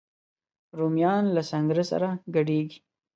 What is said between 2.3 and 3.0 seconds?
ګډیږي